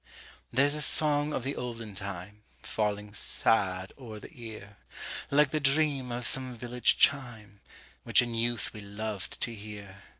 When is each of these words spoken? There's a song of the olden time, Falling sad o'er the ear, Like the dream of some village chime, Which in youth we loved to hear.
There's 0.51 0.73
a 0.73 0.81
song 0.81 1.31
of 1.31 1.43
the 1.43 1.55
olden 1.55 1.93
time, 1.93 2.41
Falling 2.63 3.13
sad 3.13 3.93
o'er 3.99 4.19
the 4.19 4.31
ear, 4.33 4.77
Like 5.29 5.51
the 5.51 5.59
dream 5.59 6.11
of 6.11 6.25
some 6.25 6.57
village 6.57 6.97
chime, 6.97 7.61
Which 8.03 8.19
in 8.23 8.33
youth 8.33 8.73
we 8.73 8.81
loved 8.81 9.39
to 9.41 9.53
hear. 9.53 9.97